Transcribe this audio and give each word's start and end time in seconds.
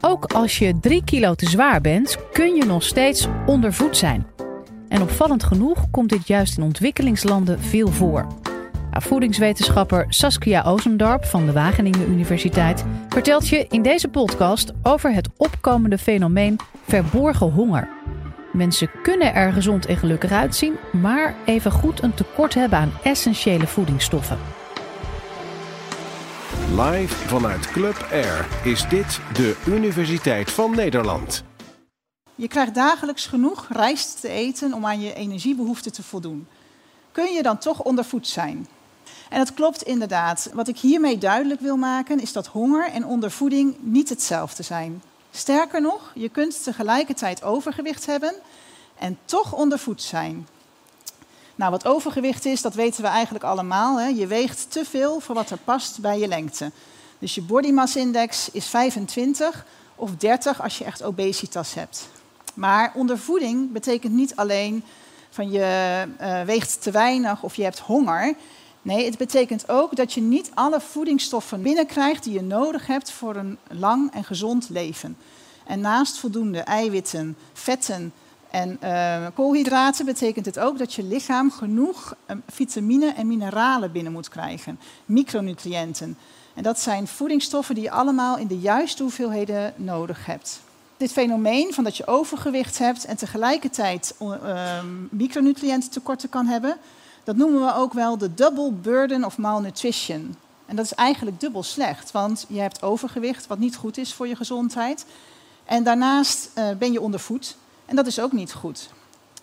Ook 0.00 0.32
als 0.32 0.58
je 0.58 0.78
3 0.80 1.04
kilo 1.04 1.34
te 1.34 1.48
zwaar 1.48 1.80
bent, 1.80 2.16
kun 2.32 2.54
je 2.54 2.64
nog 2.64 2.82
steeds 2.82 3.26
ondervoed 3.46 3.96
zijn. 3.96 4.26
En 4.88 5.02
opvallend 5.02 5.44
genoeg 5.44 5.90
komt 5.90 6.08
dit 6.08 6.26
juist 6.26 6.56
in 6.56 6.62
ontwikkelingslanden 6.62 7.60
veel 7.60 7.88
voor. 7.88 8.26
Nou, 8.90 9.02
voedingswetenschapper 9.02 10.06
Saskia 10.08 10.62
Ozendorp 10.62 11.24
van 11.24 11.46
de 11.46 11.52
Wageningen 11.52 12.10
Universiteit 12.10 12.84
vertelt 13.08 13.48
je 13.48 13.66
in 13.68 13.82
deze 13.82 14.08
podcast 14.08 14.72
over 14.82 15.14
het 15.14 15.28
opkomende 15.36 15.98
fenomeen 15.98 16.56
verborgen 16.86 17.50
honger. 17.50 17.88
Mensen 18.52 18.90
kunnen 19.02 19.34
er 19.34 19.52
gezond 19.52 19.86
en 19.86 19.96
gelukkig 19.96 20.32
uitzien, 20.32 20.74
maar 20.92 21.34
evengoed 21.44 22.02
een 22.02 22.14
tekort 22.14 22.54
hebben 22.54 22.78
aan 22.78 22.92
essentiële 23.02 23.66
voedingsstoffen. 23.66 24.57
Live 26.78 27.14
vanuit 27.14 27.66
Club 27.66 28.06
Air 28.10 28.48
is 28.64 28.88
dit 28.88 29.20
de 29.32 29.56
Universiteit 29.66 30.50
van 30.50 30.74
Nederland. 30.74 31.44
Je 32.34 32.48
krijgt 32.48 32.74
dagelijks 32.74 33.26
genoeg 33.26 33.66
rijst 33.68 34.20
te 34.20 34.28
eten 34.28 34.72
om 34.72 34.86
aan 34.86 35.00
je 35.00 35.14
energiebehoeften 35.14 35.92
te 35.92 36.02
voldoen. 36.02 36.46
Kun 37.12 37.32
je 37.32 37.42
dan 37.42 37.58
toch 37.58 37.82
ondervoed 37.82 38.26
zijn? 38.26 38.68
En 39.28 39.38
dat 39.38 39.54
klopt 39.54 39.82
inderdaad. 39.82 40.50
Wat 40.52 40.68
ik 40.68 40.78
hiermee 40.78 41.18
duidelijk 41.18 41.60
wil 41.60 41.76
maken 41.76 42.20
is 42.20 42.32
dat 42.32 42.46
honger 42.46 42.90
en 42.90 43.06
ondervoeding 43.06 43.76
niet 43.80 44.08
hetzelfde 44.08 44.62
zijn. 44.62 45.02
Sterker 45.30 45.80
nog, 45.80 46.12
je 46.14 46.28
kunt 46.28 46.62
tegelijkertijd 46.62 47.42
overgewicht 47.42 48.06
hebben 48.06 48.34
en 48.98 49.18
toch 49.24 49.52
ondervoed 49.52 50.02
zijn. 50.02 50.46
Nou, 51.58 51.70
wat 51.70 51.86
overgewicht 51.86 52.44
is, 52.44 52.62
dat 52.62 52.74
weten 52.74 53.02
we 53.02 53.08
eigenlijk 53.08 53.44
allemaal. 53.44 54.00
Hè. 54.00 54.06
Je 54.06 54.26
weegt 54.26 54.66
te 54.70 54.84
veel 54.84 55.20
voor 55.20 55.34
wat 55.34 55.50
er 55.50 55.58
past 55.64 56.00
bij 56.00 56.18
je 56.18 56.28
lengte. 56.28 56.70
Dus 57.18 57.34
je 57.34 57.42
body 57.42 57.70
mass 57.70 57.96
index 57.96 58.50
is 58.50 58.66
25 58.66 59.66
of 59.94 60.16
30 60.16 60.62
als 60.62 60.78
je 60.78 60.84
echt 60.84 61.02
obesitas 61.02 61.74
hebt. 61.74 62.08
Maar 62.54 62.92
ondervoeding 62.94 63.72
betekent 63.72 64.12
niet 64.12 64.36
alleen 64.36 64.84
van 65.30 65.50
je 65.50 66.04
uh, 66.20 66.42
weegt 66.42 66.82
te 66.82 66.90
weinig 66.90 67.42
of 67.42 67.54
je 67.54 67.62
hebt 67.62 67.78
honger. 67.78 68.34
Nee, 68.82 69.04
het 69.04 69.18
betekent 69.18 69.68
ook 69.68 69.96
dat 69.96 70.12
je 70.12 70.20
niet 70.20 70.50
alle 70.54 70.80
voedingsstoffen 70.80 71.62
binnenkrijgt 71.62 72.24
die 72.24 72.32
je 72.32 72.42
nodig 72.42 72.86
hebt 72.86 73.10
voor 73.10 73.36
een 73.36 73.58
lang 73.70 74.12
en 74.12 74.24
gezond 74.24 74.68
leven. 74.68 75.16
En 75.66 75.80
naast 75.80 76.18
voldoende 76.18 76.60
eiwitten, 76.60 77.36
vetten 77.52 78.12
en 78.50 78.78
uh, 78.84 79.26
koolhydraten 79.34 80.04
betekent 80.04 80.46
het 80.46 80.58
ook 80.58 80.78
dat 80.78 80.94
je 80.94 81.02
lichaam 81.02 81.50
genoeg 81.50 82.14
uh, 82.26 82.36
vitamine 82.46 83.12
en 83.12 83.26
mineralen 83.26 83.92
binnen 83.92 84.12
moet 84.12 84.28
krijgen, 84.28 84.78
micronutriënten. 85.04 86.16
En 86.54 86.62
dat 86.62 86.80
zijn 86.80 87.06
voedingsstoffen 87.06 87.74
die 87.74 87.84
je 87.84 87.90
allemaal 87.90 88.38
in 88.38 88.46
de 88.46 88.58
juiste 88.58 89.02
hoeveelheden 89.02 89.72
nodig 89.76 90.26
hebt. 90.26 90.60
Dit 90.96 91.12
fenomeen 91.12 91.74
van 91.74 91.84
dat 91.84 91.96
je 91.96 92.06
overgewicht 92.06 92.78
hebt 92.78 93.04
en 93.04 93.16
tegelijkertijd 93.16 94.14
uh, 94.22 94.82
micronutriëntentekorten 95.10 96.28
kan 96.28 96.46
hebben, 96.46 96.76
dat 97.24 97.36
noemen 97.36 97.60
we 97.60 97.74
ook 97.74 97.92
wel 97.92 98.18
de 98.18 98.34
double 98.34 98.72
burden 98.72 99.24
of 99.24 99.38
malnutrition. 99.38 100.36
En 100.66 100.76
dat 100.76 100.84
is 100.84 100.94
eigenlijk 100.94 101.40
dubbel 101.40 101.62
slecht, 101.62 102.10
want 102.10 102.46
je 102.48 102.60
hebt 102.60 102.82
overgewicht, 102.82 103.46
wat 103.46 103.58
niet 103.58 103.76
goed 103.76 103.98
is 103.98 104.14
voor 104.14 104.28
je 104.28 104.36
gezondheid. 104.36 105.06
En 105.64 105.82
daarnaast 105.82 106.50
uh, 106.54 106.64
ben 106.78 106.92
je 106.92 107.00
ondervoed, 107.00 107.56
en 107.88 107.96
dat 107.96 108.06
is 108.06 108.20
ook 108.20 108.32
niet 108.32 108.52
goed. 108.52 108.88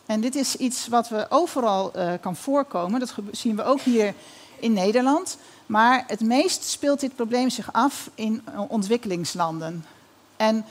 En 0.06 0.22
dit 0.22 0.36
is 0.36 0.56
iets 0.56 0.88
wat 0.88 1.10
we 1.10 1.26
overal 1.30 1.92
uh, 1.96 2.14
kan 2.22 2.36
voorkomen. 2.36 3.00
Dat 3.00 3.14
zien 3.32 3.56
we 3.56 3.64
ook 3.64 3.82
hier 3.82 4.14
in 4.60 4.74
Nederland. 4.74 5.38
Maar 5.66 6.04
het 6.08 6.20
meest 6.20 6.64
speelt 6.64 7.00
dit 7.00 7.16
probleem 7.16 7.50
zich 7.50 7.74
af 7.74 8.10
in 8.16 8.44
ontwikkelingslanden. 8.68 9.86
En 10.38 10.66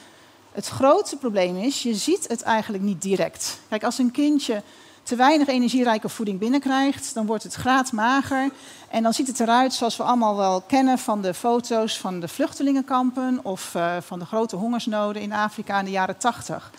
het 0.53 0.69
grote 0.69 1.17
probleem 1.17 1.57
is, 1.57 1.83
je 1.83 1.95
ziet 1.95 2.29
het 2.29 2.43
eigenlijk 2.43 2.83
niet 2.83 3.03
direct. 3.03 3.59
Kijk, 3.69 3.85
als 3.85 3.99
een 3.99 4.11
kindje 4.11 4.63
te 5.03 5.17
weinig 5.17 5.49
energierijke 5.49 6.09
voeding 6.09 6.39
binnenkrijgt, 6.39 7.15
dan 7.15 7.27
wordt 7.27 7.43
het 7.43 7.55
graadmager. 7.55 8.51
En 8.89 9.03
dan 9.03 9.13
ziet 9.13 9.27
het 9.27 9.41
eruit 9.41 9.73
zoals 9.73 9.97
we 9.97 10.03
allemaal 10.03 10.37
wel 10.37 10.61
kennen 10.61 10.99
van 10.99 11.23
de 11.23 11.35
foto's 11.35 11.99
van 11.99 12.21
de 12.21 12.29
vluchtelingenkampen 12.29 13.41
of 13.43 13.75
uh, 13.77 13.97
van 14.01 14.19
de 14.19 14.25
grote 14.25 14.57
hongersnoden 14.57 15.23
in 15.23 15.33
Afrika 15.33 15.79
in 15.79 15.85
de 15.85 15.91
jaren 15.91 16.19
80. 16.19 16.71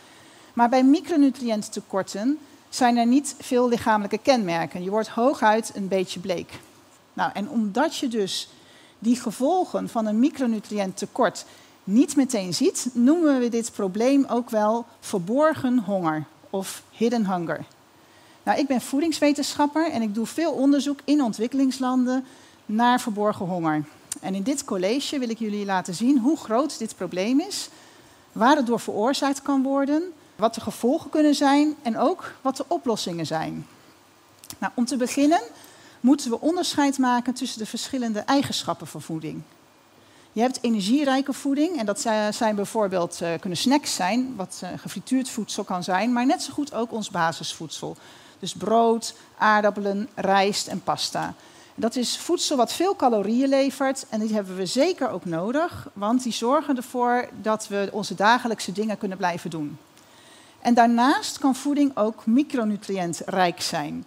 Maar 0.55 0.69
bij 0.69 0.83
micronutriëntentekorten 0.83 2.37
zijn 2.69 2.97
er 2.97 3.05
niet 3.05 3.35
veel 3.39 3.69
lichamelijke 3.69 4.17
kenmerken. 4.17 4.83
Je 4.83 4.89
wordt 4.89 5.07
hooguit 5.07 5.71
een 5.73 5.87
beetje 5.87 6.19
bleek. 6.19 6.59
Nou, 7.13 7.31
en 7.33 7.49
omdat 7.49 7.97
je 7.97 8.07
dus 8.07 8.49
die 8.99 9.15
gevolgen 9.15 9.89
van 9.89 10.05
een 10.05 10.19
micronutriënttekort 10.19 11.45
niet 11.83 12.15
meteen 12.15 12.53
ziet, 12.53 12.89
noemen 12.93 13.39
we 13.39 13.49
dit 13.49 13.71
probleem 13.73 14.25
ook 14.29 14.49
wel 14.49 14.85
verborgen 14.99 15.79
honger 15.79 16.25
of 16.49 16.83
hidden 16.91 17.31
hunger. 17.31 17.65
Nou, 18.43 18.59
ik 18.59 18.67
ben 18.67 18.81
voedingswetenschapper 18.81 19.91
en 19.91 20.01
ik 20.01 20.13
doe 20.13 20.25
veel 20.25 20.51
onderzoek 20.51 20.99
in 21.03 21.21
ontwikkelingslanden 21.21 22.25
naar 22.65 23.01
verborgen 23.01 23.45
honger. 23.45 23.85
En 24.21 24.35
in 24.35 24.43
dit 24.43 24.65
college 24.65 25.19
wil 25.19 25.29
ik 25.29 25.39
jullie 25.39 25.65
laten 25.65 25.95
zien 25.95 26.19
hoe 26.19 26.37
groot 26.37 26.77
dit 26.77 26.95
probleem 26.95 27.39
is, 27.39 27.69
waar 28.31 28.55
het 28.55 28.65
door 28.65 28.79
veroorzaakt 28.79 29.41
kan 29.41 29.63
worden, 29.63 30.13
wat 30.35 30.55
de 30.55 30.61
gevolgen 30.61 31.09
kunnen 31.09 31.35
zijn 31.35 31.75
en 31.81 31.97
ook 31.97 32.33
wat 32.41 32.57
de 32.57 32.65
oplossingen 32.67 33.25
zijn. 33.25 33.67
Nou, 34.57 34.73
om 34.75 34.85
te 34.85 34.97
beginnen 34.97 35.41
moeten 35.99 36.29
we 36.29 36.41
onderscheid 36.41 36.97
maken 36.97 37.33
tussen 37.33 37.59
de 37.59 37.65
verschillende 37.65 38.19
eigenschappen 38.19 38.87
van 38.87 39.01
voeding. 39.01 39.41
Je 40.31 40.41
hebt 40.41 40.59
energierijke 40.61 41.33
voeding 41.33 41.77
en 41.77 41.85
dat 41.85 41.99
zijn 42.29 42.55
bijvoorbeeld, 42.55 43.19
uh, 43.21 43.29
kunnen 43.39 43.57
snacks 43.57 43.95
zijn, 43.95 44.33
wat 44.35 44.61
uh, 44.63 44.69
gefrituurd 44.77 45.29
voedsel 45.29 45.63
kan 45.63 45.83
zijn, 45.83 46.13
maar 46.13 46.25
net 46.25 46.43
zo 46.43 46.53
goed 46.53 46.73
ook 46.73 46.91
ons 46.91 47.09
basisvoedsel. 47.09 47.95
Dus 48.39 48.53
brood, 48.53 49.15
aardappelen, 49.37 50.09
rijst 50.15 50.67
en 50.67 50.81
pasta. 50.83 51.33
Dat 51.75 51.95
is 51.95 52.17
voedsel 52.17 52.57
wat 52.57 52.73
veel 52.73 52.95
calorieën 52.95 53.49
levert 53.49 54.05
en 54.09 54.19
die 54.19 54.33
hebben 54.33 54.55
we 54.55 54.65
zeker 54.65 55.09
ook 55.09 55.25
nodig, 55.25 55.87
want 55.93 56.23
die 56.23 56.33
zorgen 56.33 56.77
ervoor 56.77 57.29
dat 57.41 57.67
we 57.67 57.89
onze 57.91 58.15
dagelijkse 58.15 58.71
dingen 58.71 58.97
kunnen 58.97 59.17
blijven 59.17 59.49
doen. 59.49 59.77
En 60.65 60.73
daarnaast 60.73 61.37
kan 61.37 61.55
voeding 61.55 61.97
ook 61.97 62.25
micronutriëntrijk 62.25 63.61
zijn. 63.61 64.05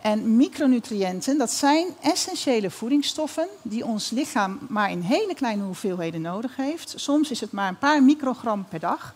En 0.00 0.36
micronutriënten, 0.36 1.38
dat 1.38 1.50
zijn 1.50 1.86
essentiële 2.00 2.70
voedingsstoffen 2.70 3.48
die 3.62 3.84
ons 3.84 4.10
lichaam 4.10 4.58
maar 4.68 4.90
in 4.90 5.00
hele 5.00 5.34
kleine 5.34 5.62
hoeveelheden 5.62 6.20
nodig 6.20 6.56
heeft. 6.56 6.94
Soms 6.96 7.30
is 7.30 7.40
het 7.40 7.52
maar 7.52 7.68
een 7.68 7.78
paar 7.78 8.02
microgram 8.02 8.66
per 8.68 8.80
dag. 8.80 9.14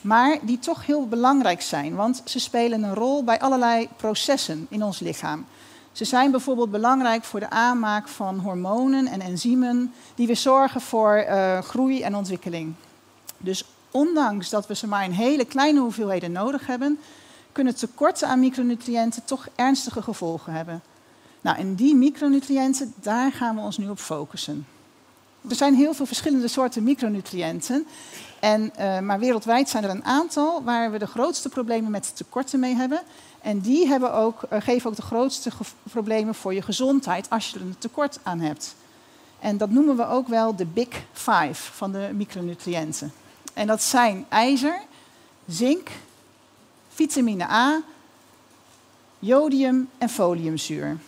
Maar 0.00 0.38
die 0.42 0.58
toch 0.58 0.86
heel 0.86 1.08
belangrijk 1.08 1.62
zijn, 1.62 1.94
want 1.94 2.22
ze 2.24 2.38
spelen 2.38 2.82
een 2.82 2.94
rol 2.94 3.24
bij 3.24 3.40
allerlei 3.40 3.88
processen 3.96 4.66
in 4.70 4.82
ons 4.82 4.98
lichaam. 4.98 5.46
Ze 5.92 6.04
zijn 6.04 6.30
bijvoorbeeld 6.30 6.70
belangrijk 6.70 7.24
voor 7.24 7.40
de 7.40 7.50
aanmaak 7.50 8.08
van 8.08 8.38
hormonen 8.38 9.06
en 9.06 9.20
enzymen 9.20 9.92
die 10.14 10.26
weer 10.26 10.36
zorgen 10.36 10.80
voor 10.80 11.24
uh, 11.28 11.58
groei 11.58 12.02
en 12.02 12.16
ontwikkeling. 12.16 12.74
Dus 13.38 13.64
ondanks 13.92 14.50
dat 14.50 14.66
we 14.66 14.74
ze 14.74 14.86
maar 14.86 15.04
in 15.04 15.10
hele 15.10 15.44
kleine 15.44 15.80
hoeveelheden 15.80 16.32
nodig 16.32 16.66
hebben, 16.66 16.98
kunnen 17.52 17.74
tekorten 17.74 18.28
aan 18.28 18.40
micronutriënten 18.40 19.24
toch 19.24 19.48
ernstige 19.54 20.02
gevolgen 20.02 20.52
hebben. 20.52 20.82
Nou, 21.40 21.58
en 21.58 21.74
die 21.74 21.94
micronutriënten, 21.94 22.94
daar 22.96 23.32
gaan 23.32 23.54
we 23.54 23.60
ons 23.60 23.78
nu 23.78 23.88
op 23.88 23.98
focussen. 23.98 24.66
Er 25.48 25.54
zijn 25.56 25.74
heel 25.74 25.94
veel 25.94 26.06
verschillende 26.06 26.48
soorten 26.48 26.82
micronutriënten. 26.82 27.86
En, 28.40 28.72
uh, 28.78 28.98
maar 28.98 29.18
wereldwijd 29.18 29.68
zijn 29.68 29.84
er 29.84 29.90
een 29.90 30.04
aantal 30.04 30.62
waar 30.62 30.90
we 30.90 30.98
de 30.98 31.06
grootste 31.06 31.48
problemen 31.48 31.90
met 31.90 32.16
tekorten 32.16 32.60
mee 32.60 32.74
hebben. 32.74 33.00
En 33.40 33.60
die 33.60 33.86
hebben 33.86 34.14
ook, 34.14 34.42
uh, 34.52 34.60
geven 34.60 34.90
ook 34.90 34.96
de 34.96 35.02
grootste 35.02 35.50
problemen 35.82 36.34
voor 36.34 36.54
je 36.54 36.62
gezondheid 36.62 37.30
als 37.30 37.50
je 37.50 37.56
er 37.58 37.64
een 37.64 37.78
tekort 37.78 38.18
aan 38.22 38.40
hebt. 38.40 38.74
En 39.38 39.56
dat 39.56 39.70
noemen 39.70 39.96
we 39.96 40.06
ook 40.06 40.28
wel 40.28 40.56
de 40.56 40.66
Big 40.66 40.88
Five 41.12 41.72
van 41.72 41.92
de 41.92 42.10
micronutriënten. 42.12 43.12
En 43.52 43.66
dat 43.66 43.82
zijn 43.82 44.26
ijzer, 44.28 44.80
zink, 45.46 45.90
vitamine 46.88 47.44
A, 47.44 47.82
jodium 49.18 49.88
en 49.98 50.08
foliumzuur. 50.08 50.98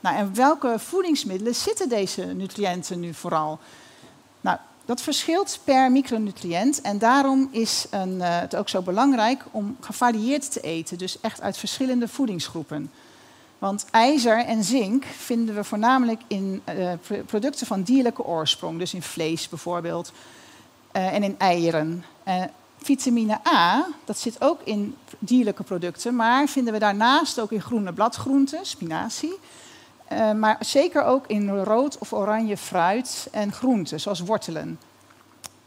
Nou, 0.00 0.16
en 0.16 0.34
welke 0.34 0.78
voedingsmiddelen 0.78 1.54
zitten 1.54 1.88
deze 1.88 2.24
nutriënten 2.24 3.00
nu 3.00 3.14
vooral? 3.14 3.58
Nou, 4.40 4.58
dat 4.84 5.00
verschilt 5.00 5.58
per 5.64 5.92
micronutriënt 5.92 6.80
en 6.80 6.98
daarom 6.98 7.48
is 7.50 7.86
een, 7.90 8.14
uh, 8.14 8.38
het 8.38 8.56
ook 8.56 8.68
zo 8.68 8.82
belangrijk 8.82 9.44
om 9.50 9.76
gevarieerd 9.80 10.52
te 10.52 10.60
eten, 10.60 10.98
dus 10.98 11.20
echt 11.20 11.40
uit 11.40 11.56
verschillende 11.56 12.08
voedingsgroepen. 12.08 12.90
Want 13.58 13.86
ijzer 13.90 14.44
en 14.44 14.64
zink 14.64 15.04
vinden 15.04 15.54
we 15.54 15.64
voornamelijk 15.64 16.20
in 16.26 16.62
uh, 16.68 16.92
producten 17.26 17.66
van 17.66 17.82
dierlijke 17.82 18.24
oorsprong, 18.24 18.78
dus 18.78 18.94
in 18.94 19.02
vlees 19.02 19.48
bijvoorbeeld, 19.48 20.12
uh, 20.92 21.14
en 21.14 21.22
in 21.22 21.38
eieren. 21.38 22.04
Uh, 22.28 22.42
vitamine 22.82 23.38
A, 23.48 23.86
dat 24.04 24.18
zit 24.18 24.42
ook 24.42 24.60
in 24.64 24.96
dierlijke 25.18 25.62
producten, 25.62 26.16
maar 26.16 26.48
vinden 26.48 26.72
we 26.72 26.78
daarnaast 26.78 27.40
ook 27.40 27.52
in 27.52 27.62
groene 27.62 27.92
bladgroenten, 27.92 28.66
spinazie. 28.66 29.38
Uh, 30.12 30.32
maar 30.32 30.56
zeker 30.60 31.04
ook 31.04 31.26
in 31.26 31.58
rood 31.58 31.98
of 31.98 32.12
oranje 32.12 32.56
fruit 32.56 33.28
en 33.32 33.52
groenten, 33.52 34.00
zoals 34.00 34.20
wortelen. 34.20 34.78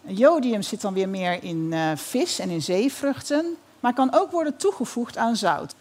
Jodium 0.06 0.62
zit 0.62 0.82
dan 0.82 0.94
weer 0.94 1.10
meer 1.10 1.44
in 1.44 1.74
vis 1.96 2.40
en 2.40 2.50
in 2.50 2.62
zeevruchten, 2.62 3.56
maar 3.80 3.94
kan 3.94 4.14
ook 4.14 4.32
worden 4.32 4.58
toegevoegd 4.58 5.18
aan 5.18 5.36
zout. 5.36 5.76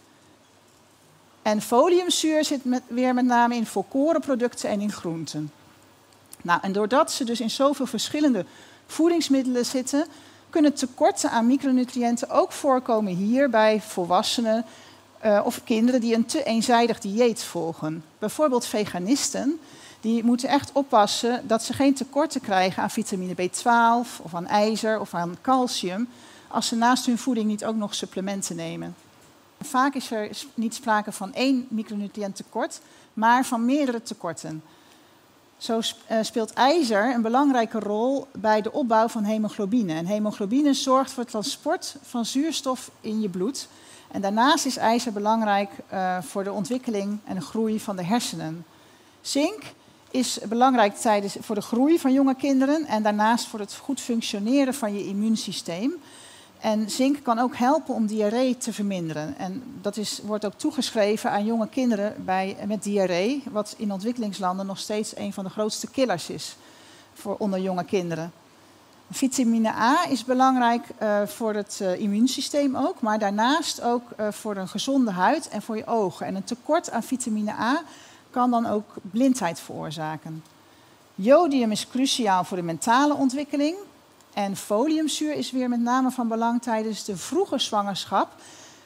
En 1.43 1.61
foliumzuur 1.61 2.45
zit 2.45 2.61
weer 2.87 3.13
met 3.13 3.25
name 3.25 3.55
in 3.55 3.65
volkorenproducten 3.65 4.69
en 4.69 4.81
in 4.81 4.91
groenten. 4.91 5.51
Nou, 6.41 6.59
en 6.61 6.71
doordat 6.71 7.11
ze 7.11 7.23
dus 7.23 7.39
in 7.41 7.49
zoveel 7.49 7.85
verschillende 7.85 8.45
voedingsmiddelen 8.87 9.65
zitten, 9.65 10.05
kunnen 10.49 10.73
tekorten 10.73 11.31
aan 11.31 11.47
micronutriënten 11.47 12.29
ook 12.29 12.51
voorkomen 12.51 13.15
hier 13.15 13.49
bij 13.49 13.81
volwassenen 13.81 14.65
uh, 15.25 15.41
of 15.43 15.63
kinderen 15.63 16.01
die 16.01 16.15
een 16.15 16.25
te 16.25 16.43
eenzijdig 16.43 16.99
dieet 16.99 17.43
volgen. 17.43 18.03
Bijvoorbeeld 18.19 18.65
veganisten, 18.65 19.59
die 20.01 20.23
moeten 20.23 20.49
echt 20.49 20.71
oppassen 20.71 21.47
dat 21.47 21.63
ze 21.63 21.73
geen 21.73 21.93
tekorten 21.93 22.41
krijgen 22.41 22.83
aan 22.83 22.89
vitamine 22.89 23.33
B12 23.35 24.21
of 24.21 24.33
aan 24.33 24.47
ijzer 24.47 24.99
of 24.99 25.13
aan 25.13 25.37
calcium 25.41 26.07
als 26.47 26.67
ze 26.67 26.75
naast 26.75 27.05
hun 27.05 27.17
voeding 27.17 27.45
niet 27.45 27.65
ook 27.65 27.75
nog 27.75 27.95
supplementen 27.95 28.55
nemen. 28.55 28.95
Vaak 29.61 29.93
is 29.93 30.11
er 30.11 30.29
niet 30.53 30.75
sprake 30.75 31.11
van 31.11 31.33
één 31.33 31.65
micronutriënttekort, 31.69 32.81
maar 33.13 33.45
van 33.45 33.65
meerdere 33.65 34.01
tekorten. 34.03 34.63
Zo 35.63 35.81
eh, 36.07 36.17
speelt 36.21 36.53
ijzer 36.53 37.13
een 37.13 37.21
belangrijke 37.21 37.79
rol 37.79 38.27
bij 38.31 38.61
de 38.61 38.71
opbouw 38.71 39.07
van 39.07 39.23
hemoglobine. 39.23 39.93
En 39.93 40.05
hemoglobine 40.05 40.73
zorgt 40.73 41.11
voor 41.11 41.23
het 41.23 41.31
transport 41.31 41.95
van 42.01 42.25
zuurstof 42.25 42.91
in 43.01 43.21
je 43.21 43.29
bloed. 43.29 43.67
En 44.11 44.21
daarnaast 44.21 44.65
is 44.65 44.77
ijzer 44.77 45.13
belangrijk 45.13 45.69
uh, 45.93 46.21
voor 46.21 46.43
de 46.43 46.51
ontwikkeling 46.51 47.19
en 47.23 47.35
de 47.35 47.41
groei 47.41 47.79
van 47.79 47.95
de 47.95 48.03
hersenen. 48.03 48.65
Zink 49.21 49.63
is 50.11 50.39
belangrijk 50.49 50.95
tijdens, 50.95 51.35
voor 51.39 51.55
de 51.55 51.61
groei 51.61 51.99
van 51.99 52.13
jonge 52.13 52.35
kinderen 52.35 52.85
en 52.85 53.03
daarnaast 53.03 53.47
voor 53.47 53.59
het 53.59 53.75
goed 53.75 54.01
functioneren 54.01 54.73
van 54.73 54.93
je 54.93 55.05
immuunsysteem. 55.05 55.93
En 56.63 56.89
zink 56.89 57.23
kan 57.23 57.39
ook 57.39 57.55
helpen 57.55 57.93
om 57.93 58.05
diarree 58.05 58.57
te 58.57 58.73
verminderen. 58.73 59.37
En 59.37 59.63
dat 59.81 59.97
is, 59.97 60.19
wordt 60.23 60.45
ook 60.45 60.53
toegeschreven 60.53 61.31
aan 61.31 61.45
jonge 61.45 61.67
kinderen 61.67 62.25
bij, 62.25 62.57
met 62.67 62.83
diarree, 62.83 63.43
wat 63.51 63.75
in 63.77 63.91
ontwikkelingslanden 63.91 64.65
nog 64.65 64.79
steeds 64.79 65.17
een 65.17 65.33
van 65.33 65.43
de 65.43 65.49
grootste 65.49 65.87
killers 65.87 66.29
is 66.29 66.55
voor 67.13 67.35
onder 67.37 67.59
jonge 67.59 67.83
kinderen. 67.83 68.31
Vitamine 69.11 69.69
A 69.69 70.05
is 70.09 70.25
belangrijk 70.25 70.85
uh, 71.01 71.21
voor 71.25 71.53
het 71.53 71.79
uh, 71.81 71.99
immuunsysteem 71.99 72.75
ook, 72.75 73.01
maar 73.01 73.19
daarnaast 73.19 73.81
ook 73.81 74.03
uh, 74.19 74.31
voor 74.31 74.55
een 74.55 74.67
gezonde 74.67 75.11
huid 75.11 75.49
en 75.49 75.61
voor 75.61 75.77
je 75.77 75.85
ogen. 75.85 76.25
En 76.25 76.35
een 76.35 76.43
tekort 76.43 76.91
aan 76.91 77.03
vitamine 77.03 77.51
A 77.51 77.81
kan 78.29 78.51
dan 78.51 78.65
ook 78.65 78.93
blindheid 79.01 79.59
veroorzaken. 79.59 80.43
Jodium 81.15 81.71
is 81.71 81.87
cruciaal 81.87 82.43
voor 82.43 82.57
de 82.57 82.63
mentale 82.63 83.13
ontwikkeling. 83.13 83.75
En 84.33 84.55
foliumzuur 84.55 85.33
is 85.33 85.51
weer 85.51 85.69
met 85.69 85.79
name 85.79 86.11
van 86.11 86.27
belang 86.27 86.61
tijdens 86.61 87.03
de 87.03 87.17
vroege 87.17 87.59
zwangerschap, 87.59 88.35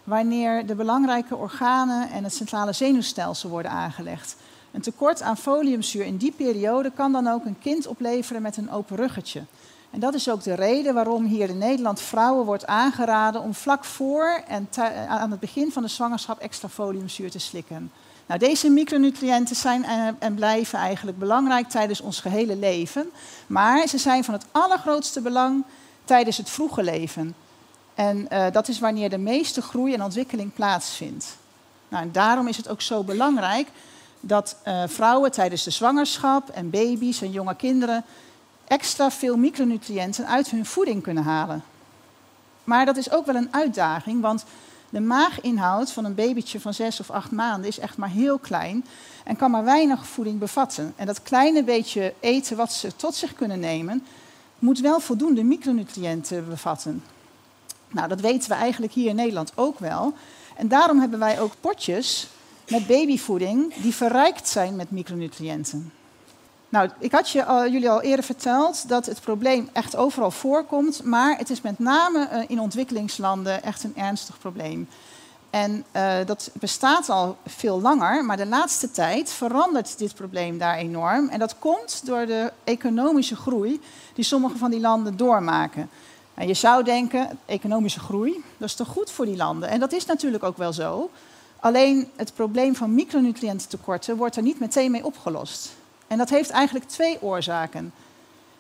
wanneer 0.04 0.66
de 0.66 0.76
belangrijke 0.76 1.36
organen 1.36 2.10
en 2.12 2.24
het 2.24 2.34
centrale 2.34 2.74
zenuwstelsel 2.74 3.50
worden 3.50 3.72
aangelegd. 3.72 4.36
Een 4.72 4.82
tekort 4.82 5.22
aan 5.22 5.38
foliumzuur 5.38 6.06
in 6.06 6.18
die 6.18 6.32
periode 6.32 6.92
kan 6.92 7.12
dan 7.12 7.28
ook 7.28 7.46
een 7.46 7.60
kind 7.60 7.88
opleveren 7.88 8.42
met 8.42 8.58
een 8.58 8.72
open 8.72 8.96
ruggetje. 8.96 9.44
En 9.90 10.00
dat 10.00 10.14
is 10.14 10.30
ook 10.30 10.44
de 10.44 10.54
reden 10.54 10.94
waarom 10.94 11.26
hier 11.26 11.50
in 11.50 11.58
Nederland 11.58 12.02
vrouwen 12.02 12.46
wordt 12.46 12.66
aangeraden 12.66 13.42
om 13.42 13.54
vlak 13.54 13.86
voor 13.86 14.42
en 14.48 14.68
aan 15.08 15.32
het 15.32 15.40
begin 15.40 15.72
van 15.72 15.82
de 15.82 15.88
zwangerschap 15.88 16.40
extra 16.40 16.70
foliumzuur 16.70 17.32
te 17.32 17.40
slikken. 17.40 17.92
Nou, 18.28 18.40
deze 18.40 18.70
micronutriënten 18.70 19.56
zijn 19.56 19.86
en 20.20 20.36
blijven 20.36 20.80
eigenlijk 20.80 21.20
belangrijk 21.20 21.70
tijdens 21.70 22.02
ons 22.02 22.20
gehele 22.20 22.56
leven, 22.56 23.10
maar 23.48 23.88
ze 23.88 23.98
zijn 23.98 24.24
van 24.24 24.34
het 24.34 24.46
allergrootste 24.52 25.22
belang 25.22 25.64
tijdens 26.06 26.38
het 26.38 26.50
vroege 26.50 26.84
leven. 26.84 27.36
En 27.96 28.28
uh, 28.32 28.46
dat 28.52 28.68
is 28.68 28.80
wanneer 28.80 29.10
de 29.10 29.18
meeste 29.18 29.62
groei 29.62 29.94
en 29.94 30.04
ontwikkeling 30.04 30.54
plaatsvindt. 30.54 31.38
Nou, 31.88 32.12
daarom 32.12 32.48
is 32.48 32.58
het 32.58 32.70
ook 32.70 32.82
zo 32.82 33.04
belangrijk 33.04 33.68
dat 34.20 34.56
uh, 34.66 34.84
vrouwen 34.86 35.32
tijdens 35.32 35.64
de 35.64 35.72
zwangerschap 35.72 36.50
en 36.50 36.70
baby's 36.70 37.22
en 37.22 37.32
jonge 37.32 37.56
kinderen 37.56 38.06
extra 38.68 39.12
veel 39.12 39.38
micronutriënten 39.38 40.28
uit 40.28 40.50
hun 40.50 40.66
voeding 40.66 41.04
kunnen 41.04 41.24
halen. 41.24 41.64
Maar 42.64 42.86
dat 42.86 42.98
is 42.98 43.12
ook 43.12 43.26
wel 43.26 43.36
een 43.36 43.54
uitdaging, 43.54 44.22
want 44.22 44.46
de 44.90 45.00
maaginhoud 45.00 45.92
van 45.92 46.06
een 46.06 46.16
babytje 46.16 46.60
van 46.60 46.74
zes 46.74 47.00
of 47.00 47.10
acht 47.10 47.32
maanden 47.32 47.68
is 47.68 47.80
echt 47.80 47.98
maar 47.98 48.10
heel 48.10 48.38
klein 48.38 48.86
en 49.24 49.36
kan 49.36 49.52
maar 49.52 49.64
weinig 49.64 50.08
voeding 50.08 50.40
bevatten. 50.40 50.94
En 50.96 51.06
dat 51.06 51.22
kleine 51.22 51.64
beetje 51.64 52.14
eten 52.20 52.58
wat 52.58 52.74
ze 52.74 52.96
tot 52.96 53.16
zich 53.16 53.34
kunnen 53.34 53.60
nemen, 53.60 54.06
moet 54.60 54.80
wel 54.80 55.00
voldoende 55.00 55.44
micronutriënten 55.44 56.50
bevatten. 56.50 57.04
Nou, 57.92 58.08
dat 58.08 58.22
weten 58.22 58.50
we 58.50 58.56
eigenlijk 58.56 58.94
hier 58.94 59.10
in 59.10 59.16
Nederland 59.16 59.52
ook 59.56 59.80
wel. 59.80 60.14
En 60.56 60.68
daarom 60.68 61.00
hebben 61.00 61.20
wij 61.20 61.40
ook 61.40 61.54
potjes 61.60 62.28
met 62.68 62.88
babyvoeding 62.88 63.74
die 63.74 63.96
verrijkt 63.96 64.48
zijn 64.48 64.76
met 64.76 64.92
micronutriënten. 64.92 65.92
Nou, 66.70 66.90
ik 67.00 67.12
had 67.12 67.30
jullie 67.30 67.90
al 67.90 68.02
eerder 68.02 68.26
verteld 68.26 68.90
dat 68.90 69.06
het 69.06 69.22
probleem 69.22 69.70
echt 69.74 69.96
overal 69.96 70.32
voorkomt, 70.32 71.04
maar 71.04 71.38
het 71.38 71.50
is 71.50 71.62
met 71.62 71.80
name 71.80 72.30
uh, 72.32 72.44
in 72.48 72.60
ontwikkelingslanden 72.60 73.64
echt 73.64 73.84
een 73.84 73.96
ernstig 73.96 74.40
probleem. 74.40 74.88
En 75.50 75.86
uh, 75.96 76.14
dat 76.26 76.50
bestaat 76.54 77.10
al 77.10 77.38
veel 77.46 77.82
langer, 77.82 78.26
maar 78.26 78.38
de 78.38 78.46
laatste 78.46 78.92
tijd 78.92 79.32
verandert 79.32 79.98
dit 79.98 80.16
probleem 80.16 80.58
daar 80.58 80.78
enorm. 80.78 81.30
En 81.30 81.40
dat 81.40 81.56
komt 81.60 82.06
door 82.06 82.26
de 82.26 82.52
economische 82.64 83.36
groei 83.36 83.82
die 84.14 84.24
sommige 84.24 84.58
van 84.58 84.72
die 84.72 84.80
landen 84.80 85.18
doormaken. 85.18 85.90
En 86.34 86.48
je 86.48 86.54
zou 86.54 86.84
denken, 86.84 87.40
economische 87.46 88.00
groei, 88.00 88.44
dat 88.58 88.70
is 88.70 88.76
toch 88.76 88.88
goed 88.88 89.12
voor 89.12 89.26
die 89.26 89.38
landen? 89.38 89.70
En 89.70 89.80
dat 89.80 89.92
is 89.92 90.06
natuurlijk 90.06 90.44
ook 90.44 90.58
wel 90.58 90.74
zo. 90.74 91.10
Alleen 91.60 92.10
het 92.16 92.34
probleem 92.34 92.76
van 92.76 92.96
micronutriëntentekorten 92.96 94.18
wordt 94.18 94.36
er 94.36 94.42
niet 94.42 94.60
meteen 94.60 94.92
mee 94.92 95.06
opgelost. 95.06 95.70
En 96.08 96.18
dat 96.18 96.30
heeft 96.30 96.50
eigenlijk 96.50 96.86
twee 96.86 97.22
oorzaken. 97.22 97.94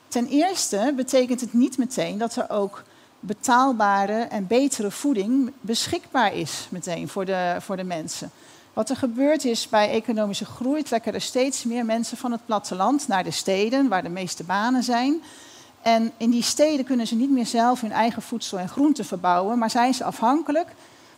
Ten 0.07 0.27
eerste 0.27 0.93
betekent 0.95 1.41
het 1.41 1.53
niet 1.53 1.77
meteen 1.77 2.17
dat 2.17 2.35
er 2.35 2.49
ook 2.49 2.83
betaalbare 3.19 4.21
en 4.21 4.47
betere 4.47 4.91
voeding 4.91 5.53
beschikbaar 5.61 6.33
is 6.33 6.67
meteen 6.69 7.07
voor 7.07 7.25
de, 7.25 7.55
voor 7.59 7.77
de 7.77 7.83
mensen. 7.83 8.31
Wat 8.73 8.89
er 8.89 8.95
gebeurt 8.95 9.45
is 9.45 9.69
bij 9.69 9.89
economische 9.89 10.45
groei 10.45 10.83
trekken 10.83 11.13
er 11.13 11.21
steeds 11.21 11.63
meer 11.63 11.85
mensen 11.85 12.17
van 12.17 12.31
het 12.31 12.45
platteland 12.45 13.07
naar 13.07 13.23
de 13.23 13.31
steden, 13.31 13.87
waar 13.87 14.03
de 14.03 14.09
meeste 14.09 14.43
banen 14.43 14.83
zijn. 14.83 15.21
En 15.81 16.11
in 16.17 16.29
die 16.29 16.43
steden 16.43 16.85
kunnen 16.85 17.07
ze 17.07 17.15
niet 17.15 17.31
meer 17.31 17.45
zelf 17.45 17.81
hun 17.81 17.91
eigen 17.91 18.21
voedsel 18.21 18.59
en 18.59 18.69
groenten 18.69 19.05
verbouwen, 19.05 19.57
maar 19.57 19.69
zijn 19.69 19.93
ze 19.93 20.03
afhankelijk 20.03 20.67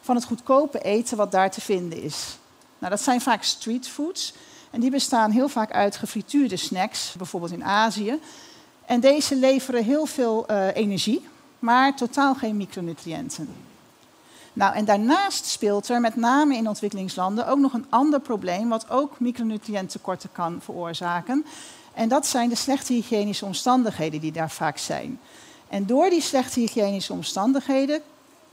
van 0.01 0.15
het 0.15 0.25
goedkope 0.25 0.81
eten 0.81 1.17
wat 1.17 1.31
daar 1.31 1.51
te 1.51 1.61
vinden 1.61 2.01
is. 2.01 2.37
Nou, 2.77 2.91
dat 2.91 3.01
zijn 3.01 3.21
vaak 3.21 3.43
streetfoods. 3.43 4.33
En 4.71 4.79
die 4.79 4.91
bestaan 4.91 5.31
heel 5.31 5.49
vaak 5.49 5.71
uit 5.71 5.95
gefrituurde 5.95 6.57
snacks, 6.57 7.13
bijvoorbeeld 7.17 7.51
in 7.51 7.63
Azië. 7.63 8.19
En 8.85 8.99
deze 8.99 9.35
leveren 9.35 9.83
heel 9.83 10.05
veel 10.05 10.45
uh, 10.51 10.75
energie, 10.75 11.27
maar 11.59 11.95
totaal 11.95 12.35
geen 12.35 12.57
micronutriënten. 12.57 13.49
Nou, 14.53 14.75
en 14.75 14.85
daarnaast 14.85 15.45
speelt 15.45 15.89
er 15.89 16.01
met 16.01 16.15
name 16.15 16.55
in 16.55 16.67
ontwikkelingslanden 16.67 17.47
ook 17.47 17.59
nog 17.59 17.73
een 17.73 17.85
ander 17.89 18.19
probleem, 18.19 18.69
wat 18.69 18.89
ook 18.89 19.19
micronutriënttekorten 19.19 20.29
kan 20.31 20.59
veroorzaken. 20.61 21.45
En 21.93 22.09
dat 22.09 22.27
zijn 22.27 22.49
de 22.49 22.55
slechte 22.55 22.93
hygiënische 22.93 23.45
omstandigheden 23.45 24.19
die 24.19 24.31
daar 24.31 24.49
vaak 24.49 24.77
zijn. 24.77 25.19
En 25.67 25.85
door 25.85 26.09
die 26.09 26.21
slechte 26.21 26.59
hygiënische 26.59 27.13
omstandigheden 27.13 28.01